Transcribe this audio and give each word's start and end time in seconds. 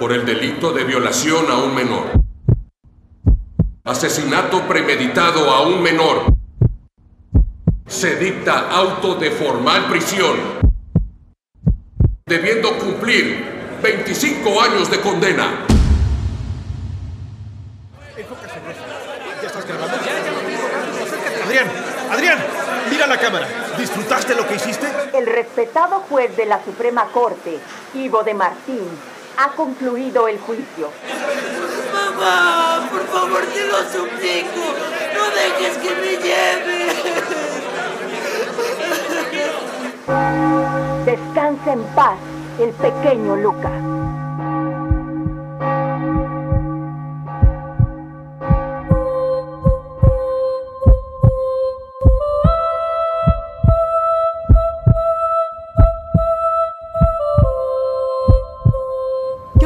por 0.00 0.12
el 0.14 0.24
delito 0.24 0.72
de 0.72 0.82
violación 0.82 1.50
a 1.50 1.58
un 1.58 1.74
menor, 1.74 2.06
asesinato 3.84 4.66
premeditado 4.66 5.50
a 5.50 5.60
un 5.60 5.82
menor, 5.82 6.24
se 7.86 8.16
dicta 8.16 8.70
auto 8.70 9.16
de 9.16 9.30
formal 9.30 9.88
prisión, 9.90 10.38
debiendo 12.24 12.78
cumplir 12.78 13.44
25 13.82 14.62
años 14.62 14.90
de 14.90 15.00
condena. 15.02 15.66
Adrián, 21.44 21.66
Adrián, 22.10 22.38
mira 22.90 23.06
la 23.06 23.18
cámara. 23.18 23.46
¿Disfrutaste 23.76 24.34
lo 24.34 24.48
que 24.48 24.54
hiciste? 24.54 24.86
El 25.12 25.26
respetado 25.26 26.00
juez 26.08 26.34
de 26.38 26.46
la 26.46 26.64
Suprema 26.64 27.04
Corte, 27.12 27.58
Ivo 27.94 28.22
de 28.22 28.32
Martín, 28.32 28.88
ha 29.42 29.48
concluido 29.52 30.28
el 30.28 30.38
juicio. 30.38 30.90
Mamá, 31.94 32.86
por 32.90 33.06
favor, 33.06 33.42
te 33.46 33.66
lo 33.66 33.78
suplico. 33.90 34.74
No 35.14 35.24
dejes 35.34 35.78
que 35.78 35.94
me 35.96 36.12
lleve. 36.22 36.78
Descansa 41.06 41.72
en 41.72 41.82
paz 41.94 42.18
el 42.58 42.70
pequeño 42.72 43.36
Luca. 43.36 43.99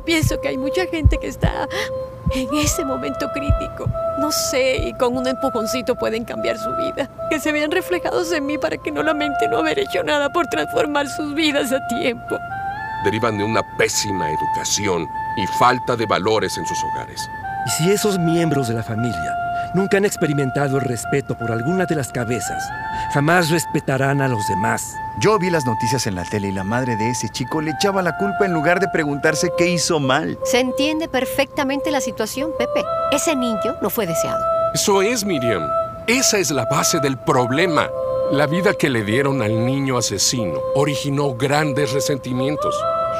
Yo 0.00 0.04
pienso 0.06 0.40
que 0.40 0.48
hay 0.48 0.56
mucha 0.56 0.86
gente 0.86 1.18
que 1.18 1.26
está 1.26 1.68
en 2.34 2.48
ese 2.54 2.86
momento 2.86 3.30
crítico. 3.34 3.84
No 4.18 4.32
sé, 4.32 4.78
y 4.78 4.94
con 4.94 5.14
un 5.14 5.26
empujoncito 5.26 5.94
pueden 5.94 6.24
cambiar 6.24 6.56
su 6.56 6.70
vida. 6.76 7.10
Que 7.28 7.38
se 7.38 7.52
vean 7.52 7.70
reflejados 7.70 8.32
en 8.32 8.46
mí 8.46 8.56
para 8.56 8.78
que 8.78 8.90
no 8.90 9.02
lamenten 9.02 9.50
no 9.50 9.58
haber 9.58 9.78
hecho 9.78 10.02
nada 10.02 10.30
por 10.30 10.46
transformar 10.46 11.06
sus 11.06 11.34
vidas 11.34 11.70
a 11.70 11.86
tiempo. 11.88 12.38
Derivan 13.04 13.36
de 13.36 13.44
una 13.44 13.60
pésima 13.76 14.30
educación 14.30 15.06
y 15.36 15.46
falta 15.58 15.94
de 15.96 16.06
valores 16.06 16.56
en 16.56 16.64
sus 16.64 16.78
hogares. 16.82 17.20
Y 17.66 17.70
si 17.70 17.90
esos 17.90 18.18
miembros 18.18 18.68
de 18.68 18.74
la 18.74 18.82
familia 18.82 19.36
nunca 19.74 19.96
han 19.96 20.04
experimentado 20.04 20.78
el 20.78 20.84
respeto 20.84 21.36
por 21.36 21.50
alguna 21.52 21.86
de 21.86 21.94
las 21.94 22.12
cabezas, 22.12 22.62
jamás 23.12 23.50
respetarán 23.50 24.20
a 24.20 24.28
los 24.28 24.46
demás. 24.48 24.82
Yo 25.20 25.38
vi 25.38 25.50
las 25.50 25.66
noticias 25.66 26.06
en 26.06 26.14
la 26.14 26.24
tele 26.24 26.48
y 26.48 26.52
la 26.52 26.64
madre 26.64 26.96
de 26.96 27.10
ese 27.10 27.28
chico 27.28 27.60
le 27.60 27.72
echaba 27.72 28.02
la 28.02 28.16
culpa 28.16 28.46
en 28.46 28.52
lugar 28.52 28.80
de 28.80 28.88
preguntarse 28.88 29.50
qué 29.56 29.68
hizo 29.68 30.00
mal. 30.00 30.38
Se 30.44 30.60
entiende 30.60 31.08
perfectamente 31.08 31.90
la 31.90 32.00
situación, 32.00 32.52
Pepe. 32.58 32.84
Ese 33.12 33.36
niño 33.36 33.76
no 33.82 33.90
fue 33.90 34.06
deseado. 34.06 34.42
Eso 34.74 35.02
es, 35.02 35.24
Miriam. 35.24 35.68
Esa 36.06 36.38
es 36.38 36.50
la 36.50 36.64
base 36.64 37.00
del 37.00 37.18
problema. 37.18 37.88
La 38.32 38.46
vida 38.46 38.74
que 38.74 38.88
le 38.88 39.02
dieron 39.02 39.42
al 39.42 39.66
niño 39.66 39.98
asesino 39.98 40.60
originó 40.74 41.34
grandes 41.34 41.92
resentimientos. 41.92 42.74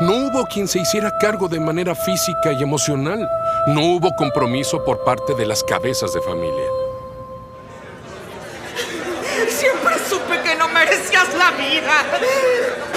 No 0.00 0.12
hubo 0.12 0.44
quien 0.46 0.66
se 0.66 0.80
hiciera 0.80 1.16
cargo 1.18 1.48
de 1.48 1.60
manera 1.60 1.94
física 1.94 2.52
y 2.52 2.62
emocional. 2.62 3.28
No 3.68 3.80
hubo 3.82 4.14
compromiso 4.16 4.84
por 4.84 5.04
parte 5.04 5.34
de 5.34 5.46
las 5.46 5.62
cabezas 5.62 6.12
de 6.12 6.20
familia. 6.20 6.66
Siempre 9.48 9.94
supe 10.08 10.40
que 10.42 10.54
no 10.56 10.68
merecías 10.68 11.28
la 11.34 11.50
vida. 11.52 12.93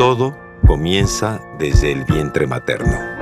Todo 0.00 0.34
comienza 0.66 1.42
desde 1.58 1.92
el 1.92 2.06
vientre 2.06 2.46
materno. 2.46 3.19